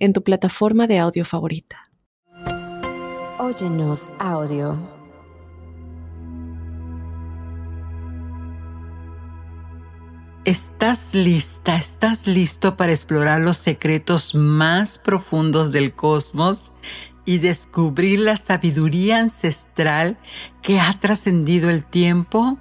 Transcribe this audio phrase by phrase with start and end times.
[0.00, 1.90] en tu plataforma de audio favorita.
[3.38, 4.76] Óyenos audio.
[10.44, 11.76] ¿Estás lista?
[11.76, 16.72] ¿Estás listo para explorar los secretos más profundos del cosmos
[17.26, 20.16] y descubrir la sabiduría ancestral
[20.62, 22.58] que ha trascendido el tiempo?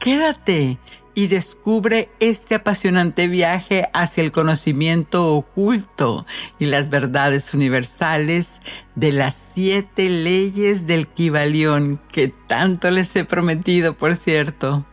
[0.00, 0.78] Quédate
[1.14, 6.26] y descubre este apasionante viaje hacia el conocimiento oculto
[6.58, 8.60] y las verdades universales
[8.96, 14.84] de las siete leyes del Kibalión que tanto les he prometido, por cierto.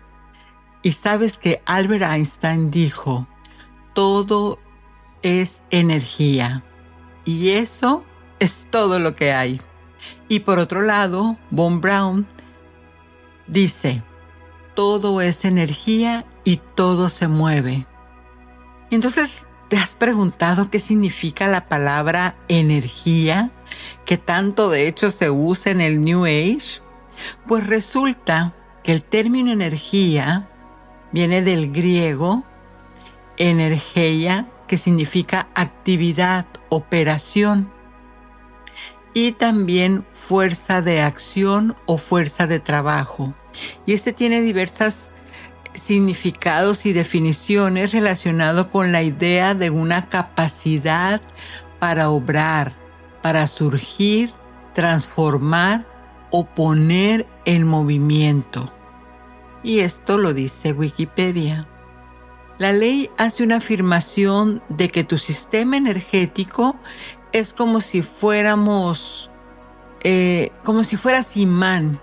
[0.84, 3.28] Y sabes que Albert Einstein dijo,
[3.94, 4.60] todo
[5.24, 6.64] es energía
[7.26, 8.04] y eso
[8.40, 9.62] es todo lo que hay.
[10.28, 12.28] Y por otro lado, Von Braun
[13.48, 14.04] dice,
[14.74, 17.86] todo es energía y todo se mueve.
[18.90, 23.52] Entonces, ¿te has preguntado qué significa la palabra energía,
[24.06, 26.82] que tanto de hecho se usa en el New Age?
[27.48, 30.50] Pues resulta que el término energía
[31.12, 32.44] viene del griego
[33.38, 37.72] energía, que significa actividad, operación,
[39.14, 43.34] y también fuerza de acción o fuerza de trabajo.
[43.86, 45.12] Y este tiene diversas
[45.74, 51.22] significados y definiciones relacionados con la idea de una capacidad
[51.80, 52.74] para obrar,
[53.22, 54.32] para surgir,
[54.74, 55.86] transformar
[56.30, 58.72] o poner en movimiento.
[59.64, 61.68] Y esto lo dice Wikipedia.
[62.58, 66.76] La ley hace una afirmación de que tu sistema energético
[67.32, 69.32] es como si fuéramos,
[70.04, 72.00] eh, como si fueras imán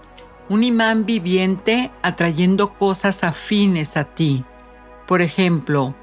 [0.49, 4.45] un imán viviente atrayendo cosas afines a ti.
[5.07, 5.95] Por ejemplo,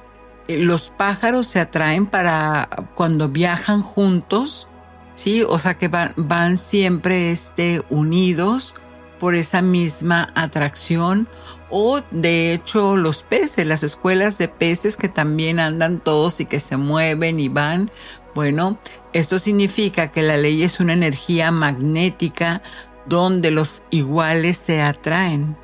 [0.48, 4.68] eh, los pájaros se atraen para cuando viajan juntos,
[5.16, 5.44] ¿sí?
[5.44, 8.76] O sea que van, siempre este, unidos
[9.20, 11.28] por esa misma atracción.
[11.70, 16.60] O de hecho los peces, las escuelas de peces que también andan todos y que
[16.60, 17.90] se mueven y van.
[18.36, 18.78] Bueno,
[19.14, 22.62] esto significa que la ley es una energía magnética
[23.06, 25.58] donde los iguales se atraen.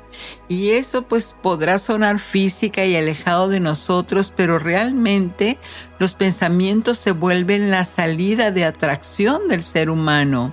[0.48, 5.58] Y eso pues podrá sonar física y alejado de nosotros, pero realmente
[5.98, 10.52] los pensamientos se vuelven la salida de atracción del ser humano.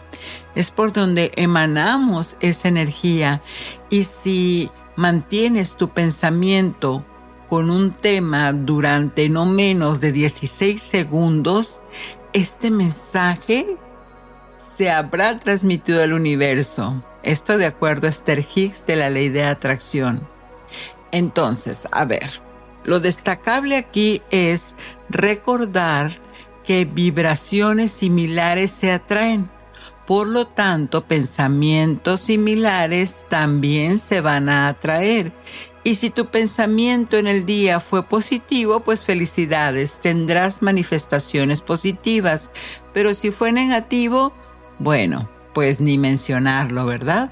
[0.56, 3.42] Es por donde emanamos esa energía.
[3.90, 7.06] Y si mantienes tu pensamiento
[7.48, 11.82] con un tema durante no menos de 16 segundos,
[12.32, 13.78] este mensaje
[14.60, 17.04] se habrá transmitido al universo.
[17.24, 20.28] Esto de acuerdo a Esther Higgs de la ley de atracción.
[21.12, 22.42] Entonces, a ver,
[22.84, 24.76] lo destacable aquí es
[25.10, 26.12] recordar
[26.64, 29.50] que vibraciones similares se atraen.
[30.06, 35.32] Por lo tanto, pensamientos similares también se van a atraer.
[35.84, 42.52] Y si tu pensamiento en el día fue positivo, pues felicidades, tendrás manifestaciones positivas.
[42.94, 44.34] Pero si fue negativo,
[44.80, 47.32] bueno, pues ni mencionarlo, ¿verdad?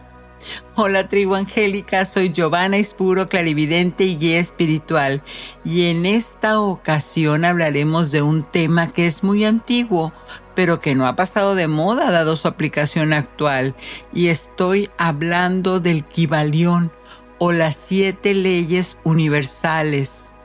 [0.76, 5.24] Hola tribu angélica, soy Giovanna Ispuro, clarividente y guía espiritual,
[5.66, 10.14] y en esta ocasión hablaremos de un tema que es muy antiguo,
[10.54, 13.74] pero que no ha pasado de moda dado su aplicación actual,
[14.14, 16.92] y estoy hablando del Kibalión
[17.40, 20.36] o las siete leyes universales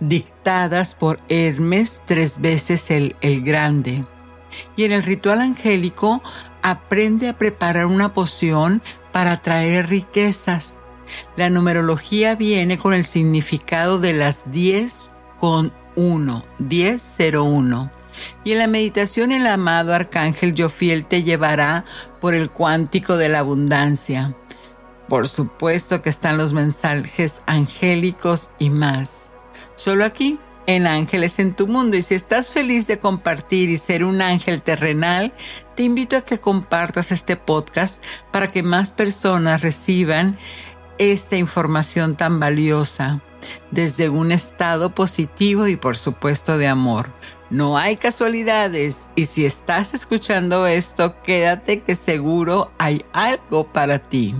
[0.00, 4.04] dictadas por Hermes tres veces el, el Grande.
[4.76, 6.22] Y en el ritual angélico
[6.62, 8.82] aprende a preparar una poción
[9.12, 10.78] para traer riquezas.
[11.36, 17.90] La numerología viene con el significado de las 10 con 1, 1001.
[18.44, 21.84] Y en la meditación el amado arcángel Jofiel te llevará
[22.20, 24.34] por el cuántico de la abundancia.
[25.08, 29.30] Por supuesto que están los mensajes angélicos y más.
[29.76, 31.96] Solo aquí en Ángeles en tu Mundo.
[31.96, 35.32] Y si estás feliz de compartir y ser un ángel terrenal,
[35.74, 40.38] te invito a que compartas este podcast para que más personas reciban
[40.98, 43.20] esta información tan valiosa
[43.70, 47.10] desde un estado positivo y por supuesto de amor.
[47.50, 54.34] No hay casualidades y si estás escuchando esto, quédate que seguro hay algo para ti.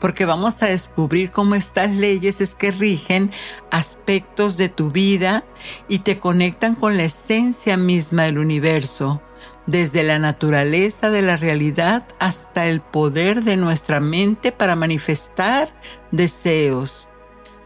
[0.00, 3.30] Porque vamos a descubrir cómo estas leyes es que rigen
[3.70, 5.44] aspectos de tu vida
[5.88, 9.22] y te conectan con la esencia misma del universo,
[9.66, 15.68] desde la naturaleza de la realidad hasta el poder de nuestra mente para manifestar
[16.10, 17.08] deseos.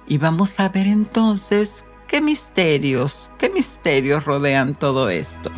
[0.07, 5.53] Y vamos a ver entonces ¿Qué misterios, qué misterios rodean todo esto?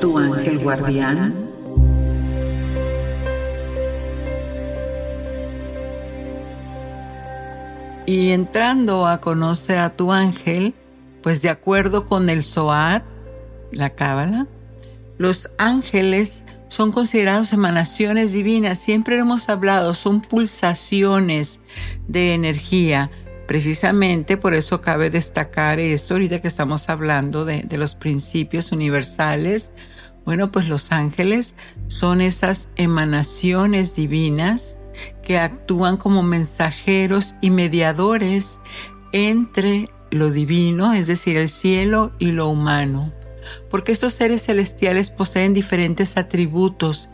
[0.00, 1.34] Tu ángel guardián?
[8.06, 10.74] Y entrando a conocer a tu ángel,
[11.22, 13.04] pues de acuerdo con el Zohar,
[13.70, 14.46] la Cábala,
[15.18, 21.60] los ángeles son considerados emanaciones divinas, siempre hemos hablado, son pulsaciones
[22.06, 23.10] de energía.
[23.48, 29.72] Precisamente por eso cabe destacar esto ahorita que estamos hablando de, los principios universales.
[30.26, 31.56] Bueno, pues los ángeles
[31.86, 34.76] son esas emanaciones divinas
[35.22, 38.60] que actúan como mensajeros y mediadores
[39.12, 43.14] entre lo divino, es decir, el cielo y lo humano
[43.70, 47.08] porque estos seres celestiales poseen diferentes atributos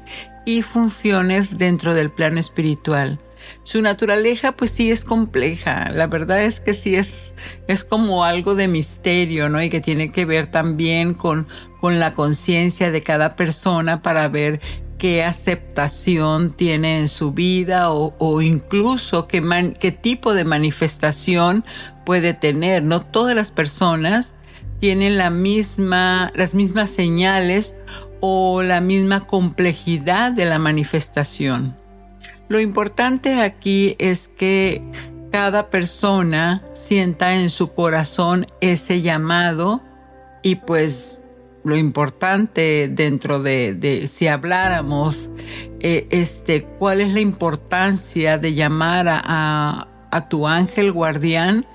[0.45, 3.21] y funciones dentro del plano espiritual.
[3.63, 7.35] Su naturaleza pues sí es compleja, la verdad es que sí es,
[7.67, 9.63] es como algo de misterio, ¿no?
[9.63, 11.47] Y que tiene que ver también con,
[11.81, 14.61] con la conciencia de cada persona para ver
[14.99, 19.43] qué aceptación tiene en su vida o, o incluso qué,
[19.79, 21.65] qué tipo de manifestación
[22.05, 22.83] puede tener.
[22.83, 24.37] No todas las personas
[24.81, 27.75] tienen la misma, las mismas señales
[28.21, 31.77] o la misma complejidad de la manifestación.
[32.49, 34.83] Lo importante aquí es que
[35.33, 39.83] cada persona sienta en su corazón ese llamado
[40.43, 41.19] y pues
[41.65, 45.31] lo importante dentro de, si habláramos,
[45.81, 51.67] eh, este, cuál es la importancia de llamar a, a tu ángel guardián,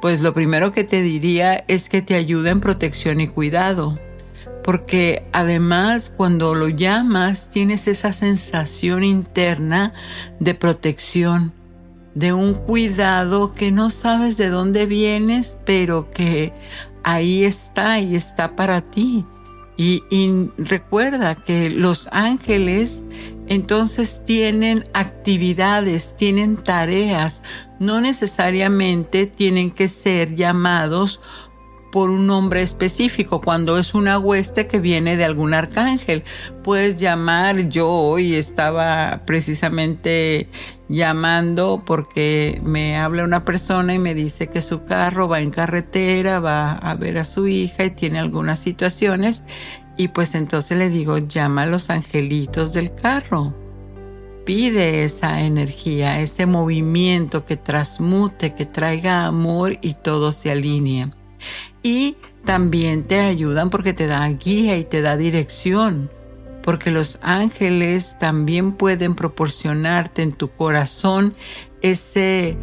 [0.00, 3.98] pues lo primero que te diría es que te ayude en protección y cuidado.
[4.68, 9.94] Porque además cuando lo llamas tienes esa sensación interna
[10.40, 11.54] de protección,
[12.14, 16.52] de un cuidado que no sabes de dónde vienes, pero que
[17.02, 19.24] ahí está y está para ti.
[19.78, 20.02] Y,
[20.58, 23.04] recuerda que los ángeles
[23.46, 27.42] entonces tienen actividades, tienen tareas,
[27.78, 31.22] no necesariamente tienen que ser llamados
[31.90, 33.40] por un nombre específico.
[33.40, 36.24] Cuando es una hueste que viene de algún arcángel,
[36.62, 37.68] puedes llamar.
[37.68, 40.48] Yo hoy estaba precisamente
[40.88, 46.40] llamando porque me habla una persona y me dice que su carro va en carretera,
[46.40, 49.42] va a ver a su hija y tiene algunas situaciones
[49.98, 53.52] y pues entonces le digo, llama a los angelitos del carro.
[54.46, 61.10] Pide esa energía, ese movimiento que transmute, que traiga amor y todo se alinee.
[61.82, 66.10] Y también te ayudan porque te da guía y te da dirección.
[66.62, 71.34] Porque los ángeles también pueden proporcionarte en tu corazón
[71.80, 72.56] ese,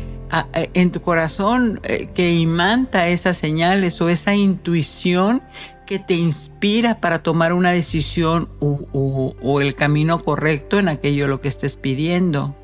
[0.52, 5.42] en tu corazón eh, que imanta esas señales o esa intuición
[5.86, 11.48] que te inspira para tomar una decisión o, el camino correcto en aquello lo que
[11.48, 12.56] estés pidiendo.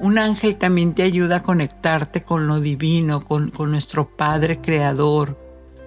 [0.00, 5.45] Un ángel también te ayuda a conectarte con lo divino, con nuestro Padre Creador,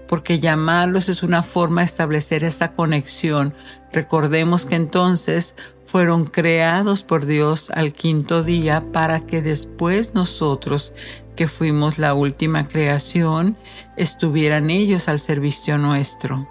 [0.09, 3.53] porque llamarlos es una forma de establecer esa conexión.
[3.93, 10.93] Recordemos que entonces fueron creados por Dios al quinto día para que después nosotros
[11.35, 13.55] que fuimos la última creación,
[13.95, 16.49] estuvieran ellos al servicio nuestro.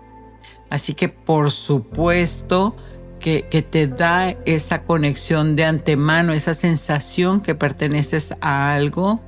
[0.70, 2.74] Así que por supuesto
[3.20, 9.20] que, te da esa conexión de antemano, esa sensación que perteneces a algo.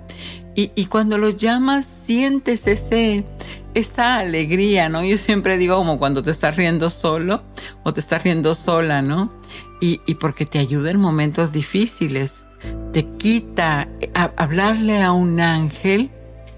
[0.55, 3.25] Y, cuando los llamas sientes ese,
[3.73, 5.03] esa alegría, ¿no?
[5.03, 7.45] Yo siempre digo como cuando te estás riendo solo
[7.83, 9.33] o te estás riendo sola, ¿no?
[9.81, 12.45] Y, y porque te ayuda en momentos difíciles
[12.93, 13.89] te quita
[14.37, 16.11] hablarle a un ángel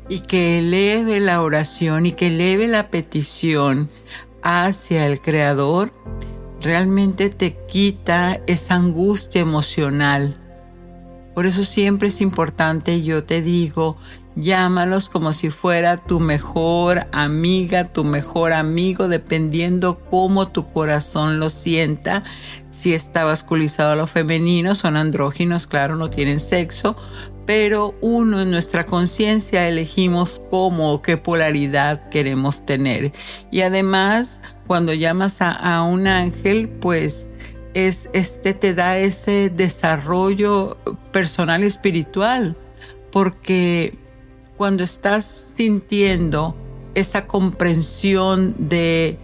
[0.09, 3.91] y que eleve la oración y que eleve la petición
[4.43, 5.93] hacia el Creador,
[6.61, 10.42] realmente te quita esa angustia emocional.
[11.35, 13.97] Por eso siempre es importante, yo te digo,
[14.37, 21.51] llámalos como si fuera tu mejor amiga, tu mejor amigo, dependiendo cómo tu corazón lo
[21.51, 22.25] sienta.
[22.71, 26.97] Si está vasculizado a lo femenino, son andróginos, claro, no tienen sexo,
[27.47, 33.13] pero uno en nuestra conciencia elegimos cómo o qué polaridad queremos tener.
[33.51, 37.31] Y además, cuando llamas a, un ángel, pues
[37.75, 40.77] es, este te da ese desarrollo
[41.13, 42.57] personal y espiritual,
[43.11, 43.99] porque
[44.57, 46.57] cuando estás sintiendo
[46.95, 49.19] esa comprensión de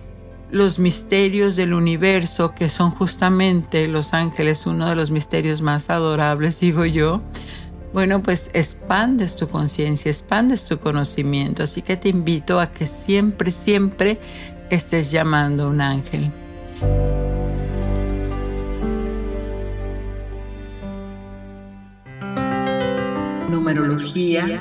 [0.50, 6.60] los misterios del universo, que son justamente los ángeles, uno de los misterios más adorables,
[6.60, 7.20] digo yo,
[7.92, 11.62] bueno, pues expandes tu conciencia, expandes tu conocimiento.
[11.62, 14.18] Así que te invito a que siempre, siempre
[14.70, 16.30] estés llamando a un ángel.
[23.48, 24.60] Numerología.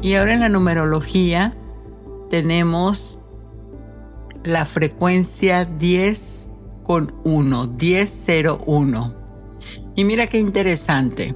[0.00, 1.56] Y ahora en la numerología
[2.30, 3.18] tenemos
[4.44, 6.50] la frecuencia 10
[6.84, 9.14] con 1, 1001.
[9.96, 11.34] Y mira qué interesante.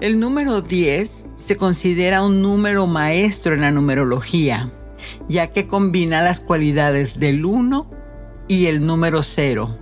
[0.00, 4.72] El número 10 se considera un número maestro en la numerología,
[5.28, 7.90] ya que combina las cualidades del 1
[8.46, 9.79] y el número 0.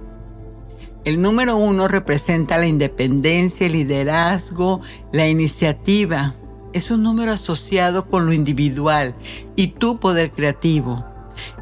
[1.04, 4.80] El número 1 representa la independencia, el liderazgo,
[5.12, 6.34] la iniciativa.
[6.72, 9.14] Es un número asociado con lo individual
[9.56, 11.06] y tu poder creativo.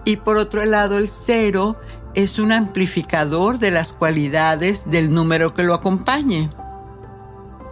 [0.04, 1.76] Y por otro lado, el 0
[2.14, 6.50] es un amplificador de las cualidades del número que lo acompañe.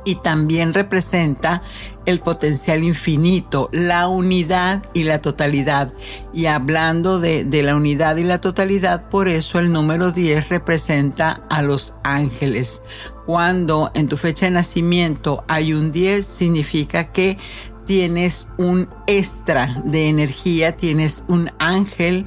[0.04, 1.62] Y también representa
[2.06, 5.92] el potencial infinito, la unidad y la totalidad.
[6.32, 11.40] Y hablando de, de, la unidad y la totalidad, por eso el número 10 representa
[11.48, 12.82] a los ángeles.
[13.26, 17.38] Cuando en tu fecha de nacimiento hay un 10, significa que
[17.86, 22.26] tienes un extra de energía, tienes un ángel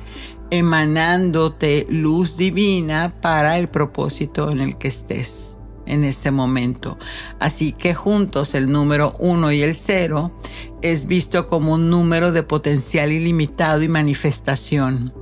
[0.49, 5.56] emanándote luz divina para el propósito en el que estés
[5.87, 6.97] en este momento.
[7.39, 10.31] Así que juntos el número 1 y el 0
[10.81, 15.13] es visto como un número de potencial ilimitado y manifestación,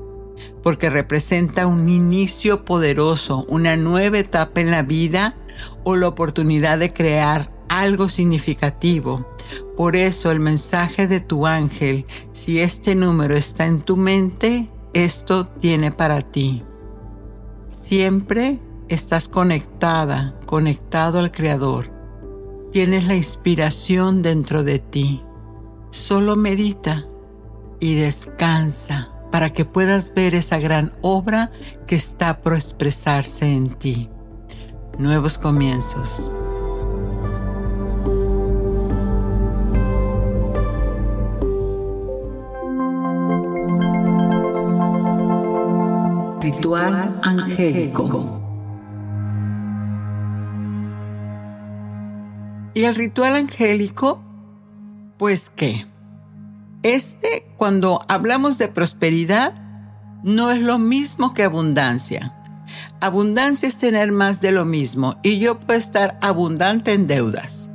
[0.64, 5.36] porque representa un inicio poderoso, una nueva etapa en la vida
[5.84, 9.26] o la oportunidad de crear algo significativo.
[9.78, 15.46] Por eso el mensaje de tu ángel, si este número está en tu mente, esto
[15.46, 16.64] tiene para ti.
[17.68, 21.92] Siempre estás conectada, conectado al Creador.
[22.72, 25.24] Tienes la inspiración dentro de ti.
[25.92, 27.06] Solo medita
[27.80, 31.52] y descansa para que puedas ver esa gran obra
[31.88, 34.10] que está por expresarse en ti.
[34.98, 36.30] Nuevos comienzos.
[46.42, 48.45] Ritual angélico.
[52.76, 54.22] ¿Y el ritual angélico?
[55.18, 55.88] Pues qué.
[56.84, 59.54] Este, cuando hablamos de prosperidad,
[60.24, 62.36] no es lo mismo que abundancia.
[63.00, 67.72] Abundancia es tener más de lo mismo y yo puedo estar abundante en deudas.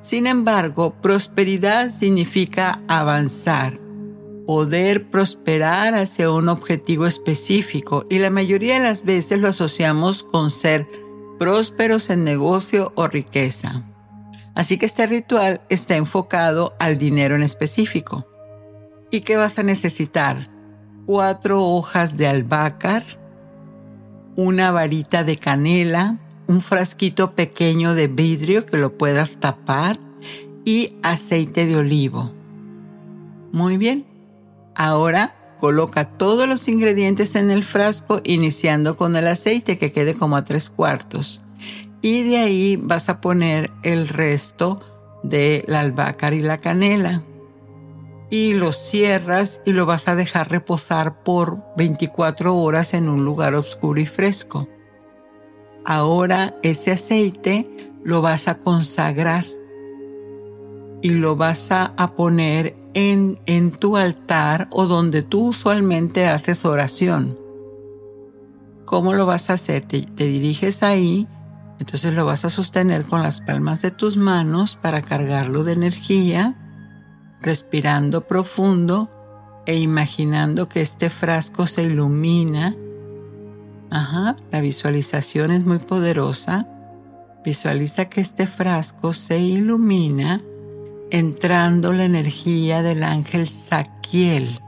[0.00, 3.78] Sin embargo, prosperidad significa avanzar,
[4.44, 10.50] poder prosperar hacia un objetivo específico y la mayoría de las veces lo asociamos con
[10.50, 10.88] ser
[11.38, 13.84] prósperos en negocio o riqueza.
[14.60, 18.26] Así que este ritual está enfocado al dinero en específico.
[19.10, 20.50] ¿Y qué vas a necesitar?
[21.06, 23.02] Cuatro hojas de albácar,
[24.36, 29.98] una varita de canela, un frasquito pequeño de vidrio que lo puedas tapar
[30.66, 32.30] y aceite de olivo.
[33.52, 34.04] Muy bien,
[34.74, 40.36] Ahora coloca todos los ingredientes en el frasco iniciando con el aceite que quede como
[40.36, 41.40] a tres cuartos.
[42.02, 44.80] Y de ahí vas a poner el resto
[45.22, 47.22] de la albahaca y la canela.
[48.30, 53.54] Y lo cierras y lo vas a dejar reposar por 24 horas en un lugar
[53.54, 54.68] oscuro y fresco.
[55.84, 57.68] Ahora ese aceite
[58.02, 59.44] lo vas a consagrar
[61.02, 67.38] y lo vas a, poner en, en tu altar o donde tú usualmente haces oración.
[68.84, 69.84] ¿Cómo lo vas a hacer?
[69.86, 71.26] Te, te diriges ahí,
[71.80, 76.54] entonces lo vas a sostener con las palmas de tus manos para cargarlo de energía,
[77.40, 79.10] respirando profundo
[79.66, 82.74] e imaginando que este frasco se ilumina
[83.90, 86.68] Ajá, la visualización es muy poderosa.
[87.44, 90.40] Visualiza que este frasco se ilumina
[91.10, 94.60] entrando la energía del ángel Saquiel.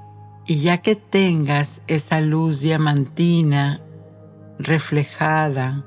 [0.45, 3.81] Y ya que tengas esa luz diamantina
[4.59, 5.85] reflejada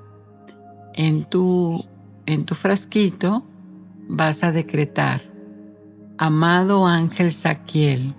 [0.96, 1.86] en tu,
[2.25, 3.44] en tu frasquito,
[4.08, 5.22] vas a decretar,
[6.18, 8.16] amado ángel Saquiel,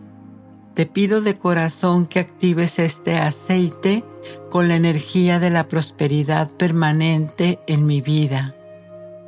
[0.75, 4.05] te pido de corazón que actives este aceite
[4.51, 8.55] con la energía de la prosperidad permanente en mi vida.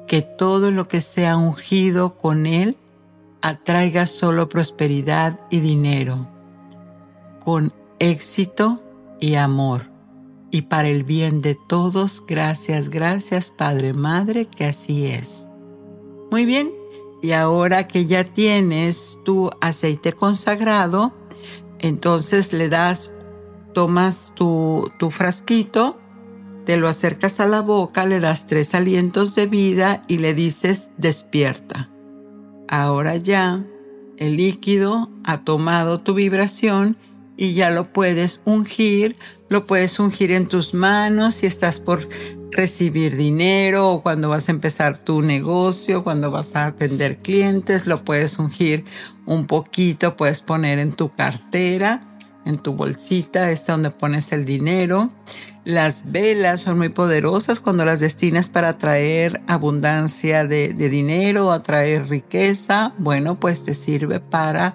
[0.07, 2.77] Que todo lo que sea ungido con él
[3.41, 6.29] atraiga solo prosperidad y dinero,
[7.43, 8.83] con éxito
[9.19, 9.98] y amor.
[10.51, 15.49] Y para el bien de todos, gracias, gracias Padre, Madre, que así es.
[16.31, 16.73] Muy bien,
[17.23, 21.15] y ahora que ya tienes tu aceite consagrado,
[21.79, 23.13] entonces le das,
[23.75, 25.99] tomas tu, tu frasquito,
[26.65, 30.91] te lo acercas a la boca, le das tres alientos de vida y le dices
[30.97, 31.91] despierta.
[32.69, 33.65] Ahora ya
[34.19, 36.99] el líquido ha tomado tu vibración
[37.39, 39.17] y ya lo puedes ungir,
[39.49, 42.07] lo puedes ungir en tus manos si estás por
[42.51, 48.05] recibir dinero o cuando vas a empezar tu negocio, cuando vas a atender clientes, lo
[48.05, 48.85] puedes ungir
[49.25, 52.03] un poquito, puedes poner en tu cartera,
[52.49, 55.11] en tu bolsita, esta donde pones el dinero.
[55.65, 62.09] Las velas son muy poderosas cuando las destinas para atraer abundancia de, de dinero, atraer
[62.09, 62.95] riqueza.
[62.99, 64.75] Bueno, pues te sirve para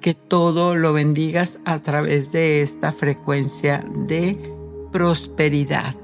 [0.00, 4.38] que todo lo bendigas a través de esta frecuencia de
[4.92, 6.03] prosperidad.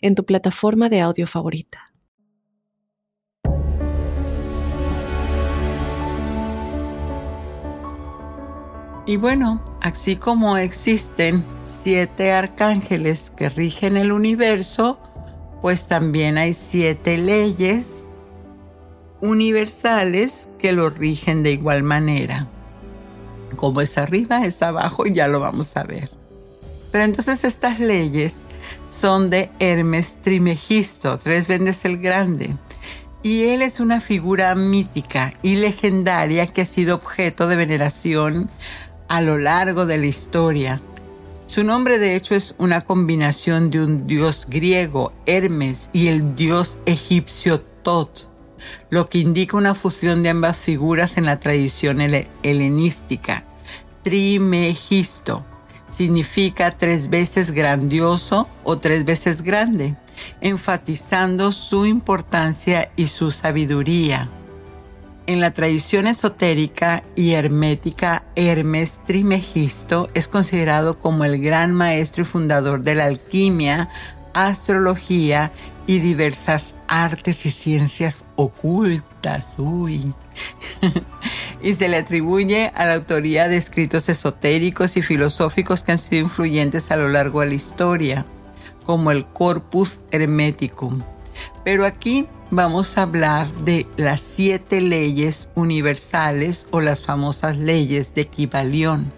[0.00, 1.90] en tu plataforma de audio favorita.
[9.06, 15.00] Y bueno, así como existen siete arcángeles que rigen el universo,
[15.60, 18.06] pues también hay siete leyes
[19.20, 22.46] universales que lo rigen de igual manera.
[23.56, 26.10] Como es arriba, es abajo y ya lo vamos a ver.
[26.92, 28.46] Pero entonces estas leyes
[28.90, 32.56] son de Hermes Trimegisto, tres vendes el grande.
[33.22, 38.50] Y él es una figura mítica y legendaria que ha sido objeto de veneración
[39.08, 40.80] a lo largo de la historia.
[41.46, 46.78] Su nombre de hecho es una combinación de un dios griego, Hermes, y el dios
[46.86, 48.28] egipcio Tot,
[48.88, 52.00] lo que indica una fusión de ambas figuras en la tradición
[52.42, 53.44] helenística.
[54.02, 55.44] Trimegisto
[55.90, 59.96] significa tres veces grandioso o tres veces grande,
[60.40, 64.28] enfatizando su importancia y su sabiduría.
[65.26, 72.26] En la tradición esotérica y hermética, Hermes Trimegisto es considerado como el gran maestro y
[72.26, 73.88] fundador de la alquimia,
[74.34, 75.52] astrología
[75.86, 79.54] y diversas artes y ciencias ocultas.
[79.58, 80.12] Uy.
[81.62, 86.22] y se le atribuye a la autoría de escritos esotéricos y filosóficos que han sido
[86.22, 88.26] influyentes a lo largo de la historia,
[88.84, 91.02] como el Corpus Hermeticum.
[91.64, 98.26] Pero aquí vamos a hablar de las siete leyes universales o las famosas leyes de
[98.26, 99.12] Kybalión,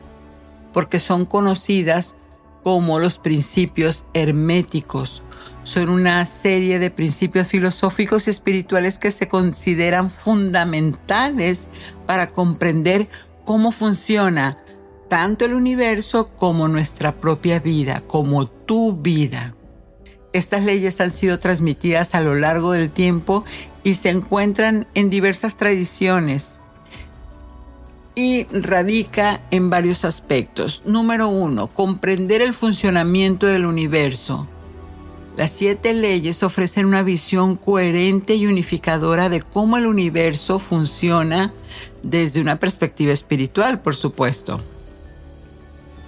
[0.72, 2.16] porque son conocidas
[2.62, 5.22] como los principios herméticos
[5.64, 11.68] son una serie de principios filosóficos y espirituales que se consideran fundamentales
[12.06, 13.08] para comprender
[13.44, 14.58] cómo funciona
[15.08, 19.54] tanto el universo como nuestra propia vida, como tu vida.
[20.32, 23.44] Estas leyes han sido transmitidas a lo largo del tiempo
[23.84, 26.60] y se encuentran en diversas tradiciones
[28.14, 30.82] y radica en varios aspectos.
[30.86, 34.48] Número uno, comprender el funcionamiento del universo.
[35.36, 41.54] Las siete leyes ofrecen una visión coherente y unificadora de cómo el universo funciona
[42.02, 44.60] desde una perspectiva espiritual, por supuesto.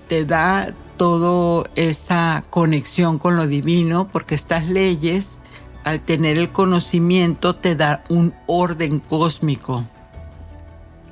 [0.08, 5.40] Te da toda esa conexión con lo divino porque estas leyes,
[5.84, 9.84] al tener el conocimiento, te da un orden cósmico.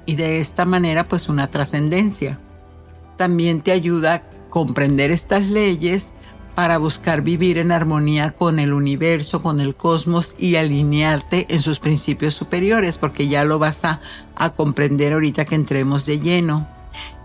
[0.04, 2.38] y de esta manera pues una trascendencia.
[3.16, 6.12] También te ayuda a comprender estas leyes
[6.54, 11.78] para buscar vivir en armonía con el universo, con el cosmos y alinearte en sus
[11.78, 14.00] principios superiores, porque ya lo vas a,
[14.56, 16.66] comprender ahorita que entremos de lleno.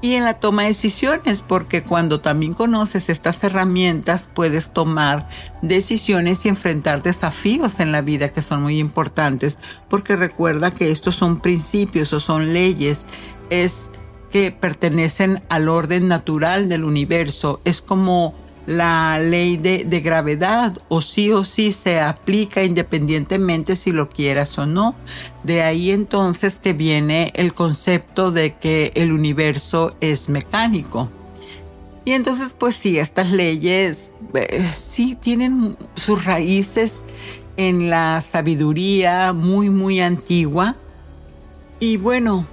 [0.02, 5.28] Y en la toma de decisiones, porque cuando también conoces estas herramientas puedes tomar
[5.62, 9.58] decisiones y enfrentar desafíos en la vida que son muy importantes,
[9.90, 13.08] porque recuerda que estos son principios o son leyes,
[13.50, 13.92] es
[14.32, 18.36] que pertenecen al orden natural del universo, es como
[18.68, 24.66] la ley de, gravedad o sí o sí se aplica independientemente si lo quieras o
[24.66, 24.94] no.
[25.44, 31.10] De ahí entonces que viene el concepto de que el universo es mecánico.
[32.04, 37.04] Y entonces pues sí, estas leyes eh, sí tienen sus raíces
[37.56, 40.76] en la sabiduría muy muy antigua.
[41.80, 42.46] Y bueno,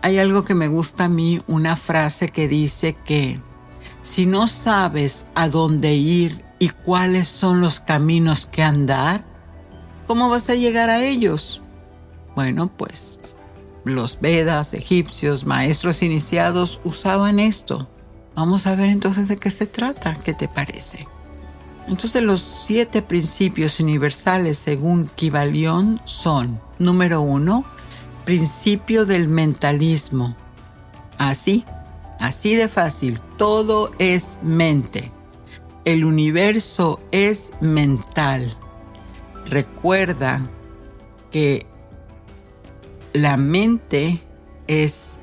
[0.00, 3.38] hay algo que me gusta a mí, una frase que dice que
[4.08, 9.22] si no sabes a dónde ir y cuáles son los caminos que andar,
[10.06, 11.60] ¿cómo vas a llegar a ellos?
[12.34, 13.20] Bueno, pues
[13.84, 17.86] los Vedas egipcios, maestros iniciados, usaban esto.
[18.34, 21.06] Vamos a ver entonces de qué se trata, ¿qué te parece?
[21.86, 27.64] Entonces los siete principios universales según Kibalión son, número uno,
[28.24, 30.34] principio del mentalismo.
[31.18, 31.66] Así,
[32.18, 35.10] Así de fácil, todo es mente.
[35.84, 38.56] El universo es mental.
[39.46, 40.42] Recuerda
[41.30, 41.66] que
[43.12, 44.22] la mente
[44.66, 45.20] es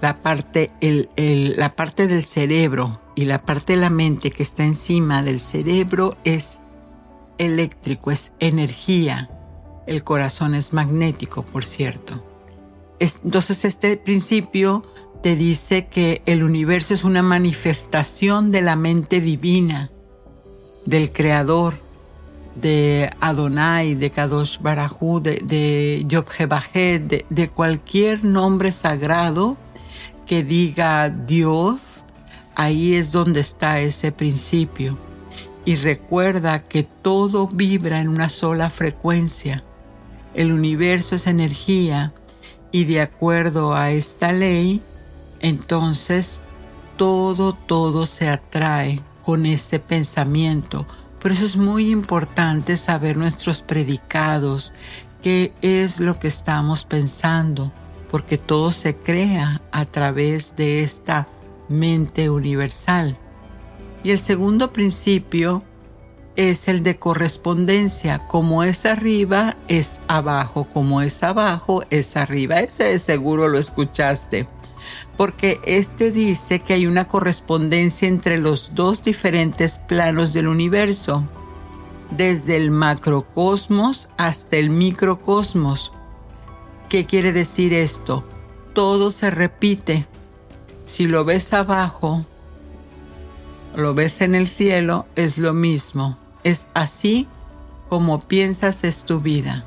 [0.00, 5.22] la parte, la parte del cerebro y la parte de la mente que está encima
[5.22, 6.60] del cerebro es
[7.36, 9.30] eléctrico, es energía.
[9.86, 12.24] El corazón es magnético, por cierto.
[13.00, 14.84] Entonces este principio
[15.22, 19.90] te dice que el universo es una manifestación de la mente divina,
[20.86, 21.74] del Creador,
[22.54, 29.56] de Adonai, de Kadosh Barajú, de, de de, de cualquier nombre sagrado
[30.26, 32.04] que diga Dios,
[32.54, 34.98] ahí es donde está ese principio.
[35.64, 39.64] Y recuerda que todo vibra en una sola frecuencia.
[40.34, 42.12] El universo es energía
[42.70, 44.82] y de acuerdo a esta ley,
[45.40, 46.40] entonces
[46.96, 50.86] todo, todo se atrae con ese pensamiento.
[51.20, 54.72] Por eso es muy importante saber nuestros predicados,
[55.22, 57.72] qué es lo que estamos pensando,
[58.10, 61.28] porque todo se crea a través de esta
[61.68, 63.16] mente universal.
[64.02, 65.62] Y el segundo principio
[66.36, 68.20] es el de correspondencia.
[68.28, 70.68] Como es arriba, es abajo.
[70.72, 72.60] Como es abajo, es arriba.
[72.60, 74.46] Ese seguro lo escuchaste
[75.18, 81.24] porque este dice que hay una correspondencia entre los dos diferentes planos del universo,
[82.12, 85.90] desde el macrocosmos hasta el microcosmos.
[86.88, 88.22] ¿Qué quiere decir esto?
[88.74, 90.06] Todo se repite.
[90.86, 92.24] Si lo ves abajo,
[93.74, 96.16] lo ves en el cielo, es lo mismo.
[96.44, 97.26] Es así
[97.88, 99.64] como piensas es tu vida.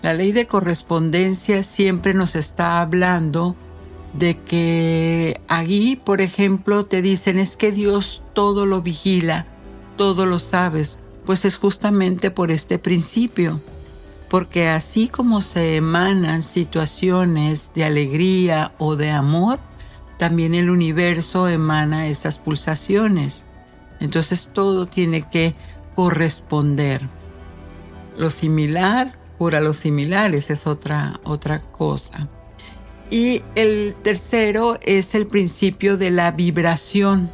[0.00, 3.56] La ley de correspondencia siempre nos está hablando
[4.18, 9.46] de que allí, por ejemplo, te dicen es que Dios todo lo vigila,
[9.96, 13.60] todo lo sabes, pues es justamente por este principio,
[14.28, 19.58] porque así como se emanan situaciones de alegría o de amor,
[20.18, 23.44] también el universo emana esas pulsaciones.
[24.00, 25.54] Entonces todo tiene que
[25.94, 27.08] corresponder.
[28.16, 32.28] Lo similar cura lo similar, esa es otra, otra cosa.
[33.10, 37.30] Y el tercero es el principio de la vibración.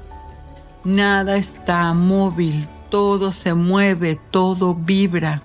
[0.85, 5.42] Nada está móvil, todo se mueve, todo vibra.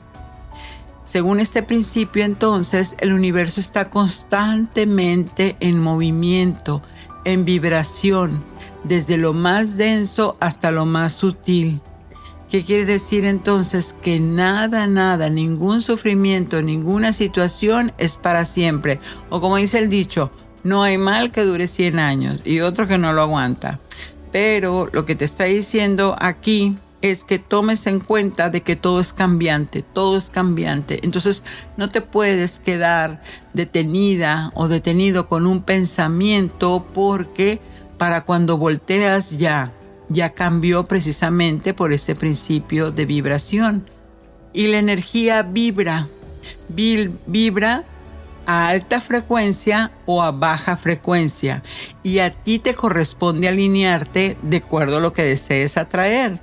[1.05, 6.81] Según este principio entonces, el universo está constantemente en movimiento,
[7.23, 8.43] en vibración,
[8.83, 11.79] desde lo más denso hasta lo más sutil.
[12.49, 13.95] ¿Qué quiere decir entonces?
[14.01, 19.01] Que nada, nada, ningún sufrimiento, ninguna situación es para siempre.
[19.29, 20.31] O como dice el dicho,
[20.63, 23.79] no hay mal que dure 100 años y otro que no lo aguanta.
[24.31, 29.01] Pero lo que te está diciendo aquí es que tomes en cuenta de que todo
[29.01, 31.01] es cambiante, todo es cambiante.
[31.03, 31.43] Entonces
[31.75, 33.21] no te puedes quedar
[33.53, 37.59] detenida o detenido con un pensamiento porque
[37.97, 39.73] para cuando volteas ya
[40.09, 43.89] ya cambió precisamente por ese principio de vibración.
[44.53, 46.07] Y la energía vibra,
[46.67, 47.83] vibra
[48.45, 51.63] a alta frecuencia o a baja frecuencia
[52.01, 56.39] y a ti te corresponde alinearte de acuerdo a lo que desees atraer.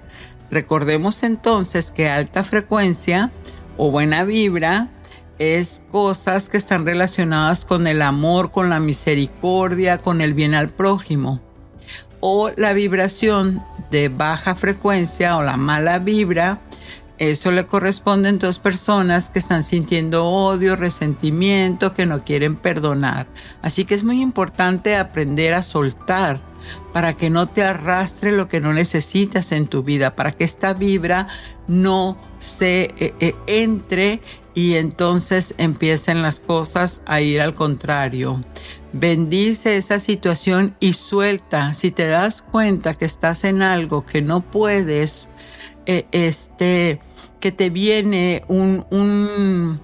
[0.50, 3.32] Recordemos entonces que alta frecuencia
[3.78, 4.90] o buena vibra
[5.38, 10.68] es cosas que están relacionadas con el amor, con la misericordia, con el bien al
[10.68, 11.40] prójimo.
[12.26, 16.62] O la vibración de baja frecuencia o la mala vibra
[17.18, 23.26] eso le corresponde a dos personas que están sintiendo odio, resentimiento, que no quieren perdonar.
[23.62, 26.40] Así que es muy importante aprender a soltar
[26.92, 30.72] para que no te arrastre lo que no necesitas en tu vida, para que esta
[30.72, 31.28] vibra
[31.68, 34.20] no se eh, eh, entre
[34.54, 38.40] y entonces empiecen las cosas a ir al contrario.
[38.96, 41.74] Bendice esa situación y suelta.
[41.74, 45.28] Si te das cuenta que estás en algo que no puedes,
[45.84, 47.00] eh, este,
[47.40, 49.80] que te viene un, un,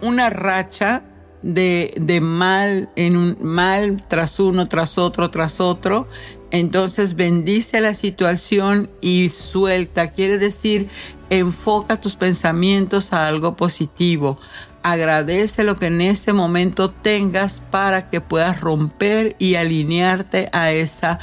[0.00, 1.02] una racha
[1.42, 6.06] de, de, mal en un mal tras uno, tras otro, tras otro.
[6.52, 10.12] Entonces bendice la situación y suelta.
[10.12, 10.88] Quiere decir,
[11.30, 14.38] enfoca tus pensamientos a algo positivo.
[14.82, 21.18] Agradece lo que en ese momento tengas para que puedas romper y alinearte a esa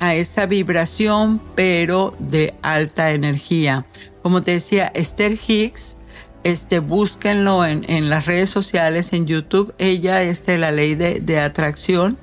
[0.00, 3.84] a esa vibración, pero de alta energía.
[4.22, 5.96] Como te decía, Esther Hicks,
[6.42, 9.74] este, búsquenlo en, en las redes sociales, en YouTube.
[9.78, 12.18] Ella es de la ley de, de, atracción.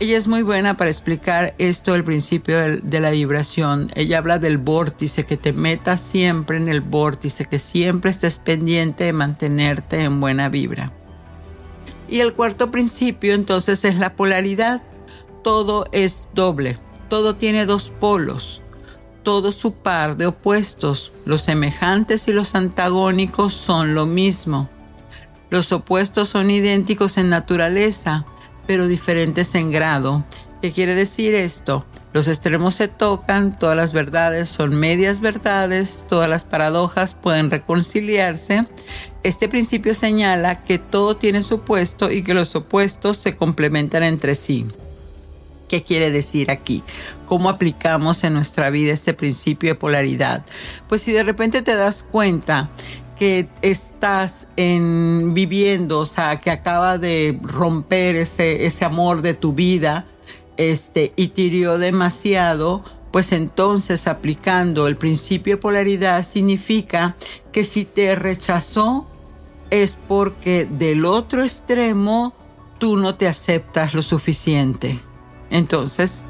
[0.00, 3.92] Ella es muy buena para explicar esto, el principio de, la vibración.
[3.94, 9.04] Ella habla del vórtice, que te metas siempre en el vórtice, que siempre estés pendiente
[9.04, 10.92] de mantenerte en buena vibra.
[12.08, 14.82] Y el cuarto principio entonces es la polaridad.
[15.42, 16.78] Todo es doble
[17.10, 18.62] todo tiene dos polos,
[19.24, 21.12] todo su par de opuestos.
[21.26, 24.70] Los semejantes y los antagónicos son lo mismo.
[25.50, 28.24] Los opuestos son idénticos en naturaleza,
[28.70, 30.24] pero diferentes en grado.
[30.62, 31.84] ¿Qué quiere decir esto?
[32.12, 38.66] Los extremos se tocan, todas las verdades son medias verdades, todas las paradojas pueden reconciliarse.
[39.24, 44.36] Este principio señala que todo tiene su opuesto y que los opuestos se complementan entre
[44.36, 44.68] sí.
[45.68, 46.84] ¿Qué quiere decir aquí?
[47.26, 50.44] ¿Cómo aplicamos en nuestra vida este principio de polaridad?
[50.88, 52.70] Pues si de repente te das cuenta
[53.20, 59.52] que estás en, viviendo, o sea, que acaba de romper ese, ese amor de tu
[59.52, 60.06] vida,
[60.56, 67.14] este, y te demasiado, pues entonces aplicando el principio de polaridad significa
[67.52, 69.06] que si te rechazó
[69.68, 72.32] es porque del otro extremo
[72.78, 74.98] tú no te aceptas lo suficiente.
[75.50, 76.24] Entonces,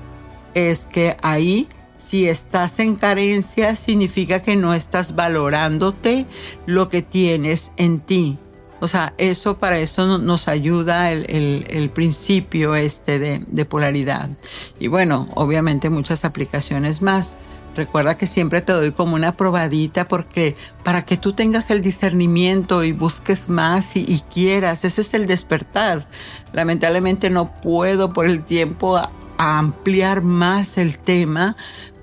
[0.54, 1.68] es que ahí,
[2.00, 6.26] si estás en carencia, significa que no estás valorándote
[6.66, 8.38] lo que tienes en ti.
[8.80, 14.30] O sea, eso para eso nos ayuda el, principio este de, de, polaridad.
[14.78, 17.36] Y bueno, obviamente muchas aplicaciones más.
[17.76, 22.82] Recuerda que siempre te doy como una probadita porque para que tú tengas el discernimiento
[22.82, 26.08] y busques más y, quieras, ese es el despertar.
[26.52, 29.00] Lamentablemente no puedo por el tiempo
[29.38, 31.56] ampliar más el tema,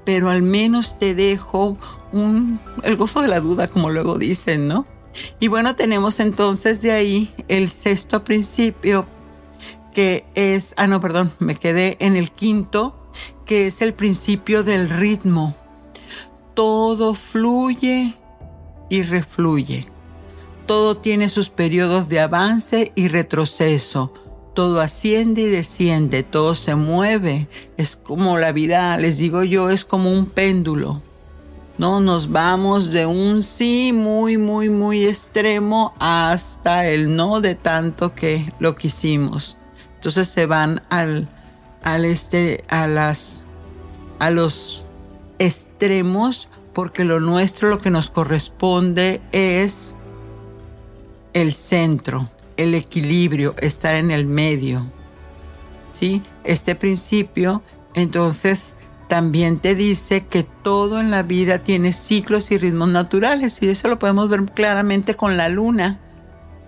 [0.08, 1.78] pero al menos te dejo
[2.14, 4.86] un, el gozo de la duda, como luego dicen, ¿no?
[5.42, 9.06] Y bueno, tenemos entonces de ahí el sexto principio,
[9.94, 12.96] que es, ah, no, perdón, me quedé en el quinto,
[13.46, 15.58] que es el principio del ritmo.
[16.54, 18.16] Todo fluye
[18.90, 19.88] y refluye.
[20.68, 24.14] Todo tiene sus periodos de avance y retroceso.
[24.58, 27.48] Todo asciende y desciende, todo se mueve.
[27.78, 31.00] Es como la vida, les digo yo, es como un péndulo.
[31.78, 38.16] No nos vamos de un sí muy, muy, muy extremo hasta el no de tanto
[38.16, 39.58] que lo quisimos.
[39.98, 41.30] Entonces se van al,
[41.84, 43.46] al este, a las,
[44.18, 44.88] a los
[45.38, 49.94] extremos porque lo nuestro, lo que nos corresponde es
[51.34, 54.86] el centro, el equilibrio, estar en el medio.
[55.92, 56.22] ¿Sí?
[56.44, 58.76] Este principio, entonces,
[59.08, 63.88] también te dice que todo en la vida tiene ciclos y ritmos naturales y eso
[63.88, 66.00] lo podemos ver claramente con la luna.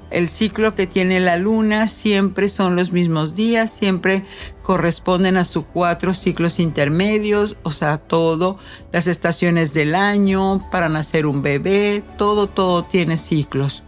[0.09, 4.25] El ciclo que tiene la luna siempre son los mismos días, siempre
[4.63, 8.57] corresponden a sus cuatro ciclos intermedios, o sea, todo,
[8.91, 13.83] las estaciones del año, para nacer un bebé, todo, todo tiene ciclos.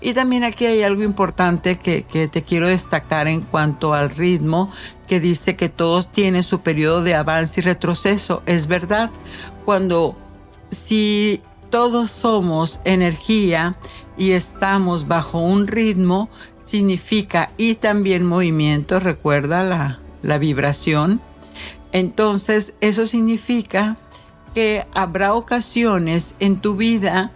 [0.00, 4.72] Y también aquí hay algo importante que, que, te quiero destacar en cuanto al ritmo,
[5.06, 8.42] que dice que todos tienen su periodo de avance y retroceso.
[8.46, 9.10] Es verdad,
[9.64, 10.16] cuando
[10.70, 13.76] si todos somos energía
[14.16, 16.30] y estamos bajo un ritmo,
[16.64, 21.20] significa y también movimiento, recuerda la, la vibración.
[21.92, 23.96] Entonces eso significa
[24.54, 27.32] que habrá ocasiones en tu vida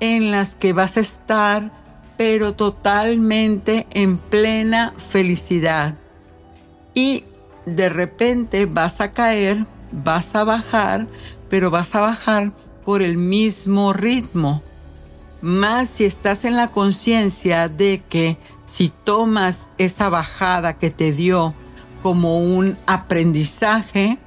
[0.00, 1.72] en las que vas a estar
[2.18, 5.94] pero totalmente en plena felicidad.
[6.92, 7.24] Y
[7.64, 11.06] de repente vas a caer, vas a bajar,
[11.48, 12.52] pero vas a bajar
[12.84, 14.62] por el mismo ritmo.
[15.40, 21.54] Más si estás en la conciencia de que si tomas esa bajada que te dio
[22.02, 24.18] como un aprendizaje,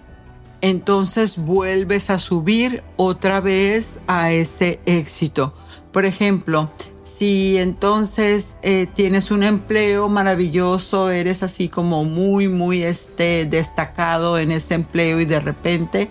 [0.62, 5.54] entonces vuelves a subir otra vez a ese éxito.
[5.92, 6.70] Por ejemplo,
[7.04, 14.52] si entonces eh, tienes un empleo maravilloso, eres así como muy, muy este, destacado en
[14.52, 16.10] ese empleo y de repente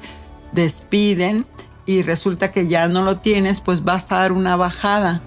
[0.52, 1.46] despiden
[1.86, 5.22] y resulta que ya no lo tienes, pues vas a dar una bajada,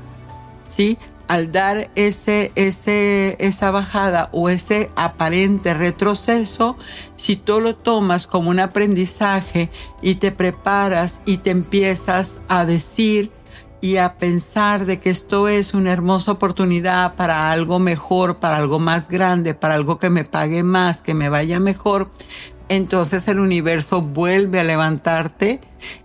[0.67, 0.97] ¿sí?
[1.27, 6.77] Al dar ese, ese, esa bajada o ese aparente retroceso,
[7.15, 9.69] si tú lo tomas como un aprendizaje
[10.01, 13.31] y te preparas y te empiezas a decir,
[13.83, 18.79] y a pensar de que esto es una hermosa oportunidad para algo mejor, para algo
[18.79, 22.09] más grande, para algo que me pague más, que me vaya mejor,
[22.69, 25.59] entonces el universo vuelve a levantarte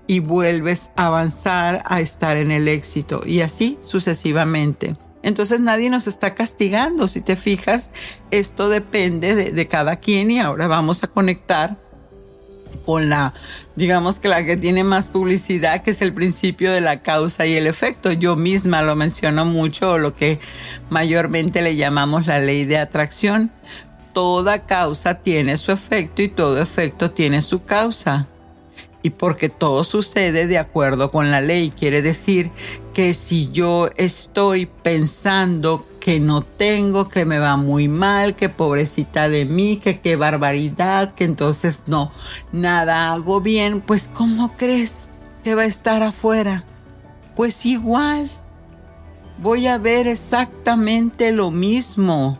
[0.09, 4.97] y vuelves a avanzar a estar en el éxito y así sucesivamente.
[5.23, 7.93] Entonces nadie nos está castigando, si te fijas,
[8.33, 11.77] esto depende de, cada quien y ahora vamos a conectar
[12.89, 13.35] con la,
[13.77, 17.53] digamos que la que tiene más publicidad, que es el principio de la causa y
[17.53, 18.13] el efecto.
[18.13, 20.41] Yo misma lo menciono mucho, lo que
[20.89, 23.51] mayormente le llamamos la ley de atracción.
[24.15, 28.27] Toda causa tiene su efecto y todo efecto tiene su causa
[29.03, 31.71] y porque todo sucede de acuerdo con la ley.
[31.79, 32.51] Quiere decir
[32.95, 39.29] que si yo estoy pensando que no tengo, que me va muy mal, que pobrecita
[39.29, 42.13] de mí, que qué barbaridad, que entonces no,
[42.51, 45.11] nada hago bien, pues ¿cómo crees
[45.45, 46.65] que va a estar afuera?
[47.37, 48.31] Pues igual,
[49.43, 52.39] voy a ver exactamente lo mismo.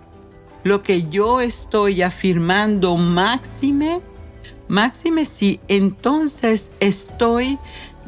[0.63, 4.01] Lo que yo estoy afirmando máxime
[4.69, 7.59] Máxime si entonces estoy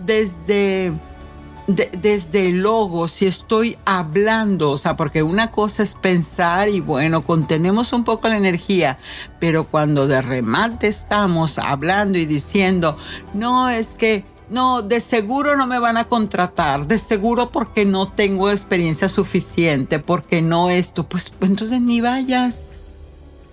[0.06, 0.92] desde,
[1.66, 7.24] desde el logo, si estoy hablando, o sea, porque una cosa es pensar y bueno,
[7.24, 8.98] contenemos un poco la energía,
[9.38, 12.96] pero cuando de remate estamos hablando y diciendo,
[13.34, 18.10] no, es que no, de seguro no me van a contratar, de seguro porque no
[18.10, 22.66] tengo experiencia suficiente, porque no esto, pues entonces ni vayas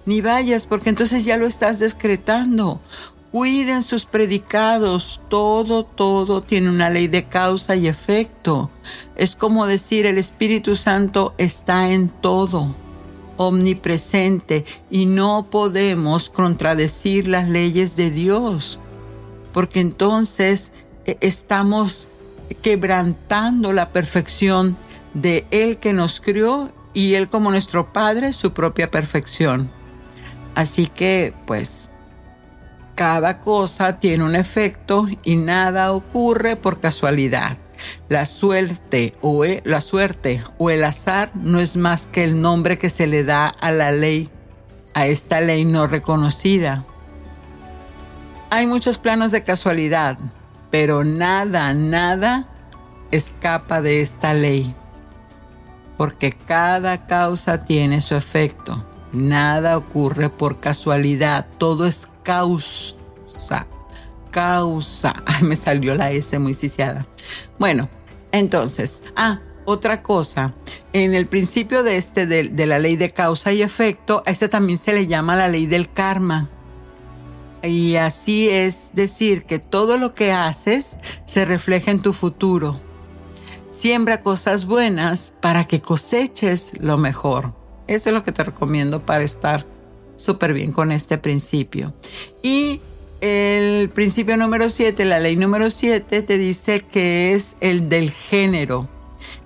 [0.08, 2.80] ni vayas, porque entonces ya lo estás decretando.
[3.38, 8.72] Cuiden sus predicados, todo, todo tiene una ley de causa y efecto.
[9.16, 12.74] Es como decir, el Espíritu Santo está en todo,
[13.38, 18.80] omnipresente, y no podemos contradecir las leyes de Dios,
[19.54, 20.72] porque entonces
[21.06, 22.08] eh, estamos
[22.64, 24.78] quebrantando la perfección
[25.14, 29.70] de Él que nos crió y Él como nuestro Padre, su propia perfección.
[30.56, 31.92] Así que, pues,
[32.98, 37.58] cada cosa tiene un efecto y nada ocurre por casualidad.
[38.10, 42.80] La suerte o el, la suerte o el azar no es más que el nombre
[42.80, 44.30] que se le da a la ley,
[44.96, 46.86] a esta ley no reconocida.
[48.50, 50.18] Hay muchos planos de casualidad,
[50.72, 52.48] pero nada, nada
[53.12, 54.74] escapa de esta ley,
[55.98, 58.84] porque cada causa tiene su efecto.
[59.14, 63.66] Nada ocurre por casualidad, todo es causa.
[64.32, 65.14] Causa.
[65.26, 67.08] Ay, me salió la S muy ciciada.
[67.58, 67.88] Bueno,
[68.34, 70.54] entonces, ah, otra cosa,
[70.92, 74.50] en el principio de este, de, de, la ley de causa y efecto, a este
[74.50, 76.50] también se le llama la ley del karma.
[77.64, 82.80] Y así es decir que todo lo que haces se refleja en tu futuro.
[83.72, 87.54] Siembra cosas buenas para que coseches lo mejor.
[87.88, 89.66] Eso es lo que te recomiendo para estar
[90.18, 91.94] súper bien con este principio.
[92.44, 92.82] Y
[93.22, 98.90] el principio número 7, la ley número 7, te dice que es el del género.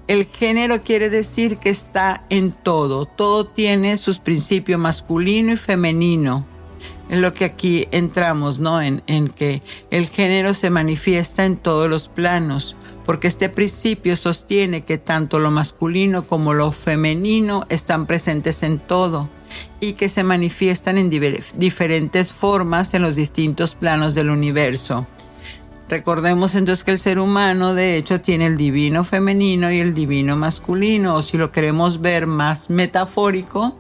[0.08, 3.06] El género quiere decir que está en todo.
[3.06, 6.46] Todo tiene sus principios masculino y femenino.
[7.10, 8.82] Es lo que aquí entramos, ¿no?
[8.82, 12.76] En, en que el género se manifiesta en todos los planos
[13.06, 19.28] porque este principio sostiene que tanto lo masculino como lo femenino están presentes en todo
[19.82, 25.08] y que se manifiestan en diferentes formas en los distintos planos del universo.
[25.90, 30.38] Recordemos entonces que el ser humano de hecho tiene el divino femenino y el divino
[30.38, 33.76] masculino, o si lo queremos ver más metafórico,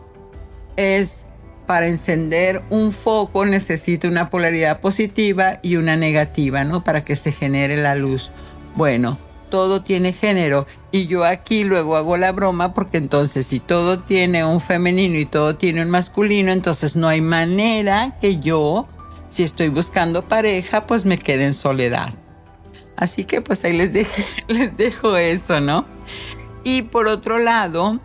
[0.75, 1.27] es
[1.67, 6.83] para encender un foco necesita una polaridad positiva y una negativa, ¿no?
[6.83, 8.31] Para que se genere la luz.
[8.75, 9.17] Bueno,
[9.51, 14.43] todo tiene género y yo aquí luego hago la broma porque entonces si todo tiene
[14.43, 18.87] un femenino y todo tiene un masculino, entonces no hay manera que yo
[19.29, 22.13] si estoy buscando pareja, pues me quede en soledad.
[22.97, 23.91] Así que pues ahí les,
[24.47, 25.85] les dejo eso, ¿no?
[26.63, 27.99] Y por otro lado,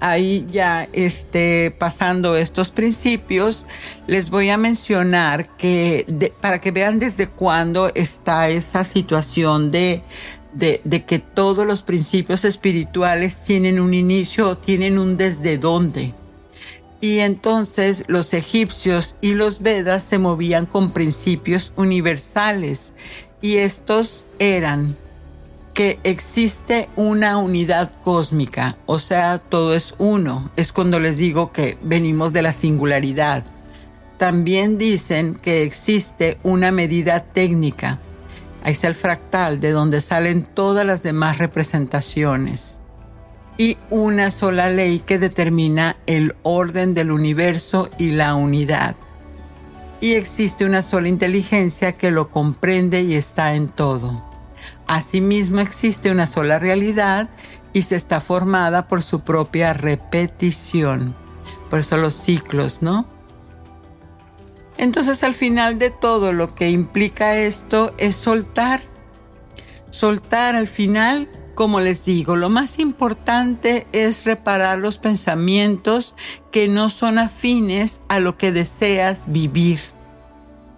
[0.00, 3.66] ahí ya este, pasando estos principios,
[4.06, 10.02] les voy a mencionar que para que vean desde cuándo está esa situación de,
[10.54, 16.14] de, que todos los principios espirituales tienen un inicio, tienen un desde dónde.
[17.00, 22.94] Y entonces los egipcios y los Vedas se movían con principios universales
[23.42, 24.96] y estos eran
[25.74, 30.50] que existe una unidad cósmica, o sea, todo es uno.
[30.56, 33.44] Es cuando les digo que venimos de la singularidad.
[34.16, 37.98] También dicen que existe una medida técnica.
[38.64, 42.80] Ahí está el fractal, de donde salen todas las demás representaciones
[43.56, 48.96] y una sola ley que determina el orden del universo y la unidad.
[50.00, 54.24] Y existe una sola inteligencia que lo comprende y está en todo.
[54.86, 57.28] Asimismo existe una sola realidad
[57.72, 61.14] y se está formada por su propia repetición.
[61.70, 63.06] Por eso los ciclos, ¿no?
[64.78, 68.80] Entonces al final de todo lo que implica esto es soltar.
[69.90, 76.14] Soltar al final como les digo, lo más importante es reparar los pensamientos
[76.50, 79.78] que no son afines a lo que deseas vivir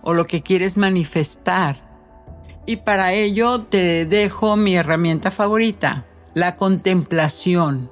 [0.03, 1.77] o lo que quieres manifestar.
[2.67, 7.91] Y para ello te dejo mi herramienta favorita, la contemplación.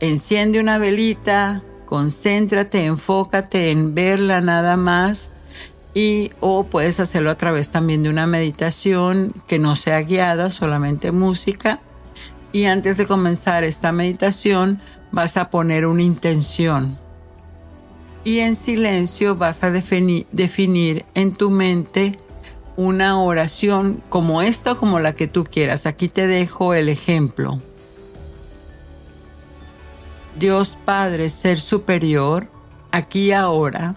[0.00, 1.62] Enciende una velita,
[1.92, 5.30] concéntrate, enfócate en verla nada más
[5.92, 11.12] y o puedes hacerlo a través también de una meditación que no sea guiada, solamente
[11.12, 11.80] música.
[12.50, 14.80] Y antes de comenzar esta meditación
[15.10, 16.98] vas a poner una intención.
[18.24, 22.18] Y en silencio vas a definir, en tu mente
[22.74, 25.84] una oración como esta o como la que tú quieras.
[25.84, 27.60] Aquí te dejo el ejemplo.
[30.38, 32.48] Dios Padre, Ser Superior,
[32.90, 33.94] aquí ahora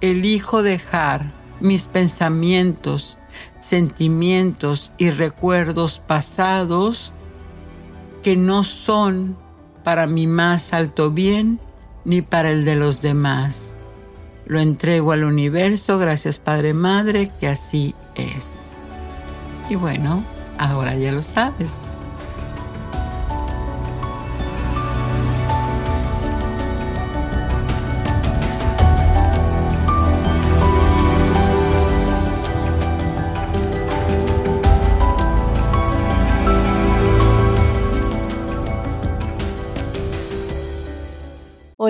[0.00, 3.18] elijo dejar mis pensamientos,
[3.60, 7.12] sentimientos y recuerdos pasados
[8.22, 9.36] que no son
[9.82, 11.60] para mi más alto bien
[12.04, 13.74] ni para el de los demás.
[14.46, 18.72] Lo entrego al universo, gracias Padre Madre, que así es.
[19.70, 20.24] Y bueno,
[20.58, 21.90] ahora ya lo sabes.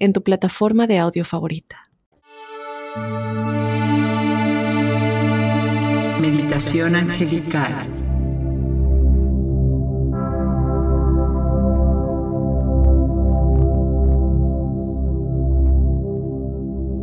[0.00, 1.76] en tu plataforma de audio favorita.
[6.20, 7.72] Meditación angelical.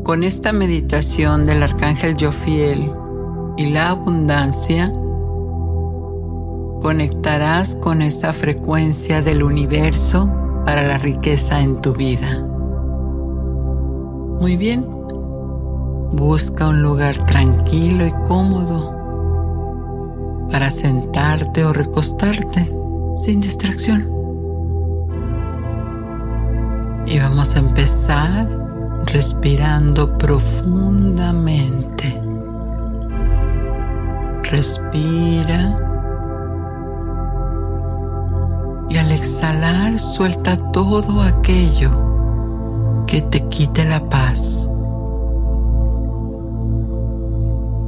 [0.03, 2.91] Con esta meditación del arcángel Jofiel
[3.57, 4.91] y la abundancia,
[6.81, 10.31] conectarás con esa frecuencia del universo
[10.65, 12.46] para la riqueza en tu vida.
[14.39, 14.85] Muy bien.
[16.11, 18.95] Busca un lugar tranquilo y cómodo
[20.51, 22.71] para sentarte o recostarte
[23.15, 24.07] sin distracción.
[27.07, 28.47] Y vamos a empezar
[29.05, 32.21] respirando profundamente.
[34.43, 35.83] Respira.
[38.89, 42.06] Y al exhalar suelta todo aquello
[43.07, 44.69] que te quite la paz.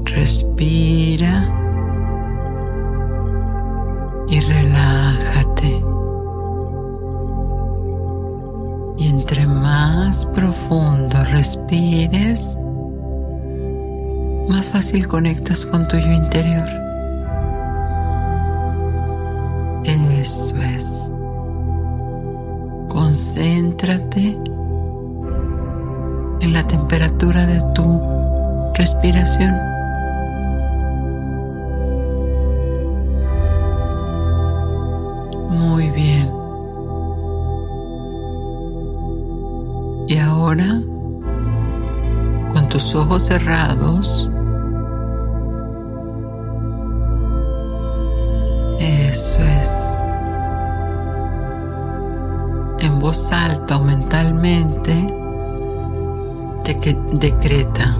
[0.05, 1.53] Respira
[4.30, 5.84] y relájate.
[8.97, 12.57] Y entre más profundo respires,
[14.47, 16.67] más fácil conectas con tu yo interior.
[20.20, 21.11] Eso es.
[22.89, 24.38] Concéntrate
[26.41, 28.01] en la temperatura de tu
[28.75, 29.53] respiración.
[35.49, 36.31] Muy bien.
[40.07, 40.81] Y ahora,
[42.53, 44.29] con tus ojos cerrados,
[48.79, 49.97] eso es.
[52.79, 55.05] En voz alta o mentalmente,
[56.78, 57.95] que decreta.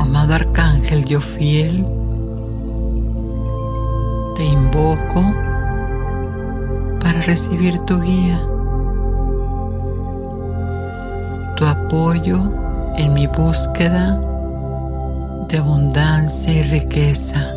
[0.00, 1.86] Amado Arcángel, yo fiel,
[4.34, 5.22] te invoco
[7.00, 8.40] para recibir tu guía,
[11.56, 12.38] tu apoyo
[12.96, 14.20] en mi búsqueda
[15.48, 17.52] de abundancia y riqueza.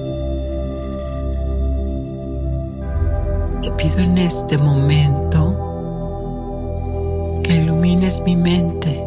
[3.63, 5.68] Te pido en este momento
[7.99, 9.05] ilumines mi mente,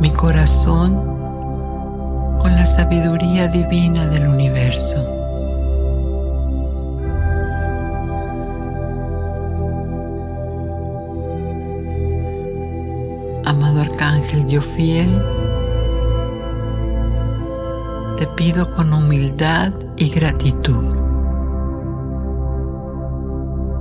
[0.00, 0.94] mi corazón
[2.40, 4.96] con la sabiduría divina del universo.
[13.44, 15.22] Amado Arcángel, yo fiel,
[18.16, 21.05] te pido con humildad y gratitud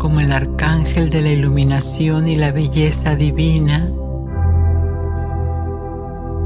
[0.06, 3.92] como el arcángel de la iluminación y la belleza divina,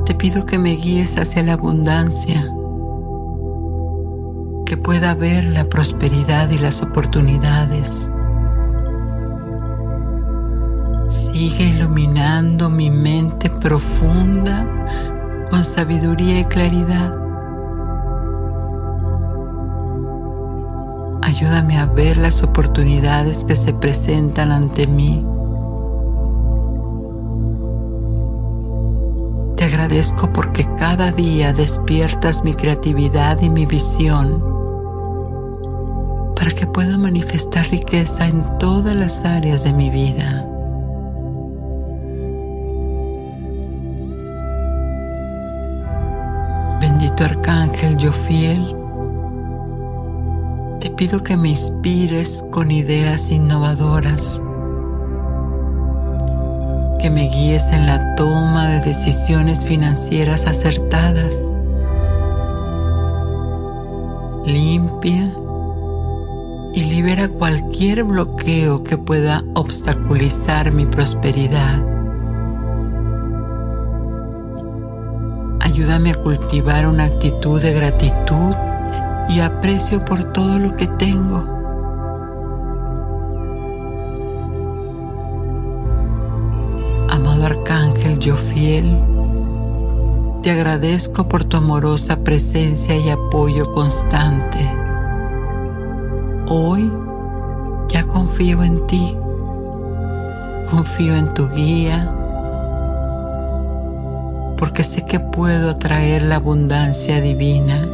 [0.05, 2.49] te pido que me guíes hacia la abundancia,
[4.66, 8.10] que pueda ver la prosperidad y las oportunidades.
[11.10, 14.66] Sigue iluminando mi mente profunda
[15.49, 17.12] con sabiduría y claridad
[21.39, 25.25] Ayúdame a ver las oportunidades que se presentan ante mí.
[29.55, 34.43] Te agradezco porque cada día despiertas mi creatividad y mi visión
[36.35, 40.45] para que pueda manifestar riqueza en todas las áreas de mi vida.
[46.81, 48.78] Bendito Arcángel, yo fiel, te
[50.99, 54.41] pido que me inspires con ideas innovadoras,
[57.01, 61.41] que me guíes en la toma de decisiones financieras acertadas.
[64.45, 65.33] Limpia
[66.73, 71.81] y libera cualquier bloqueo que pueda obstaculizar mi prosperidad.
[75.61, 78.53] Ayúdame a cultivar una actitud de gratitud
[79.30, 81.38] y aprecio por todo lo que tengo.
[87.09, 88.99] Amado Arcángel, yo fiel,
[90.41, 94.57] te agradezco por tu amorosa presencia y apoyo constante.
[96.47, 96.91] Hoy
[97.88, 99.15] ya confío en ti,
[100.71, 102.11] confío en tu guía,
[104.57, 107.88] porque sé que puedo atraer la abundancia divina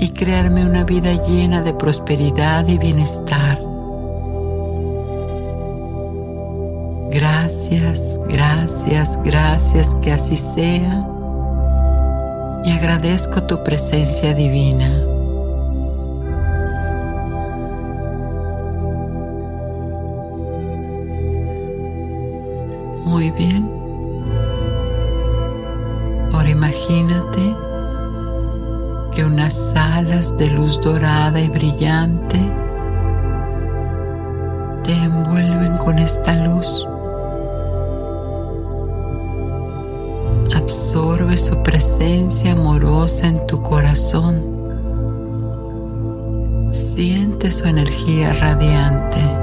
[0.00, 3.60] y crearme una vida llena de prosperidad y bienestar.
[7.10, 11.06] Gracias, gracias, gracias que así sea
[12.64, 14.88] y agradezco tu presencia divina.
[23.04, 23.79] Muy bien.
[29.50, 32.38] Unas alas de luz dorada y brillante
[34.84, 36.86] te envuelven con esta luz.
[40.54, 44.40] Absorbe su presencia amorosa en tu corazón.
[46.70, 49.39] Siente su energía radiante.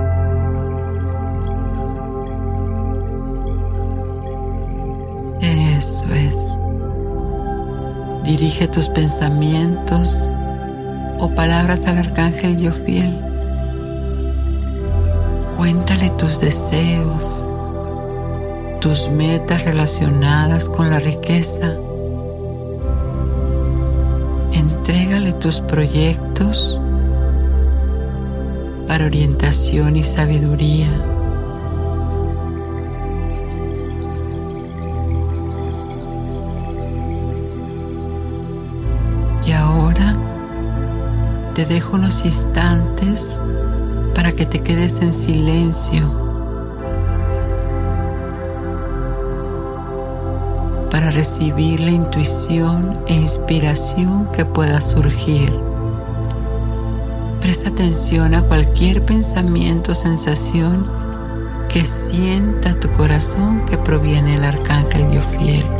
[8.28, 10.30] Dirige tus pensamientos
[11.18, 13.18] o palabras al arcángel yo fiel.
[15.56, 17.48] Cuéntale tus deseos,
[18.82, 21.78] tus metas relacionadas con la riqueza.
[24.52, 26.82] Entrégale tus proyectos
[28.90, 30.90] para orientación y sabiduría.
[41.58, 43.42] Te dejo unos instantes
[44.14, 46.28] para que te quedes en silencio.
[50.92, 55.54] para recibir la intuición e inspiración que pueda surgir.
[57.42, 60.88] Presta atención a cualquier pensamiento o sensación
[61.70, 65.77] que sienta tu corazón que proviene del arcángel Yofiel.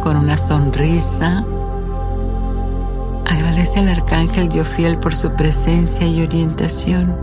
[0.00, 1.44] Con una sonrisa,
[3.26, 7.16] agradece al arcángel Yofiel por su presencia y orientación.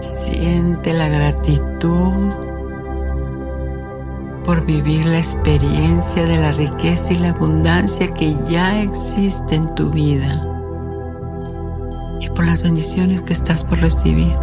[0.00, 2.32] Siente la gratitud
[4.44, 9.90] por vivir la experiencia de la riqueza y la abundancia que ya existe en tu
[9.90, 10.44] vida
[12.20, 14.36] y por las bendiciones que estás por recibir.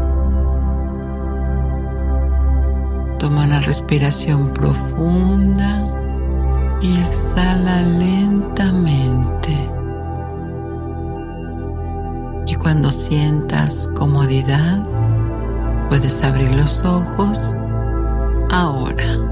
[3.18, 6.05] Toma una respiración profunda
[6.86, 9.54] y exhala lentamente.
[12.46, 14.84] Y cuando sientas comodidad,
[15.90, 17.56] puedes abrir los ojos
[18.52, 19.25] ahora.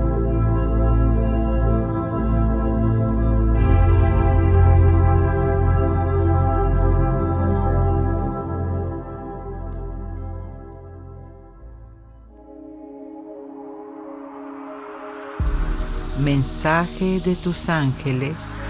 [16.24, 18.62] Mensaje de tus ángeles.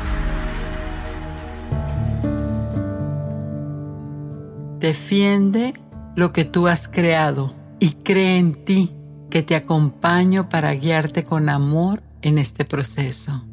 [4.80, 5.76] Defiende
[6.16, 8.96] lo que tú has creado y cree en ti
[9.30, 13.46] que te acompaño para guiarte con amor en este proceso.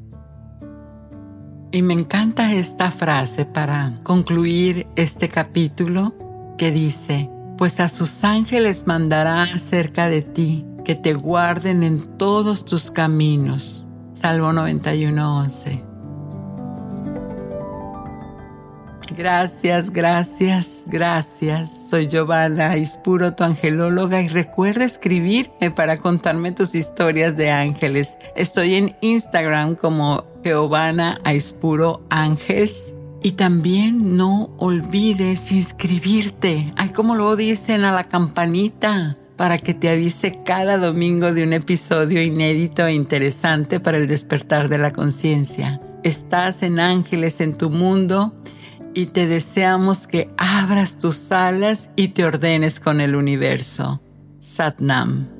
[1.71, 6.15] Y me encanta esta frase para concluir este capítulo
[6.57, 7.29] que dice,
[7.59, 13.87] pues a sus ángeles mandará acerca de ti que te guarden en todos tus caminos.
[14.13, 15.91] Salmo 91.11.
[19.17, 21.89] Gracias, gracias, gracias.
[21.91, 28.19] Soy Giovanna Ispuro, tu angelóloga, y recuerda escribirme para contarme tus historias de ángeles.
[28.37, 32.97] Estoy en Instagram como Giovanna Aispuro Ángels.
[33.23, 36.71] Y también no olvides inscribirte.
[36.77, 41.55] Ay, como lo dicen a la campanita para que te avise cada domingo de un
[41.55, 45.81] episodio inédito e interesante para el despertar de la conciencia.
[46.03, 48.35] Estás en Ángeles en tu mundo
[48.93, 54.03] y te deseamos que abras tus alas y te ordenes con el universo.
[54.41, 55.40] Satnam.